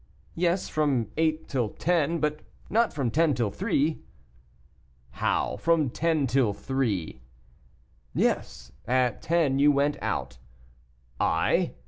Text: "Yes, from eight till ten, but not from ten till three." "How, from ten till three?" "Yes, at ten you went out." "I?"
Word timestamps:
"Yes, 0.33 0.67
from 0.67 1.11
eight 1.15 1.47
till 1.47 1.69
ten, 1.69 2.17
but 2.17 2.39
not 2.71 2.91
from 2.91 3.11
ten 3.11 3.35
till 3.35 3.51
three." 3.51 4.01
"How, 5.11 5.57
from 5.57 5.91
ten 5.91 6.25
till 6.25 6.53
three?" 6.53 7.21
"Yes, 8.15 8.71
at 8.87 9.21
ten 9.21 9.59
you 9.59 9.71
went 9.71 9.97
out." 10.01 10.39
"I?" 11.19 11.75